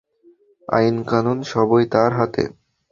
[0.67, 2.43] আইনকানুন সবই তার হাতে।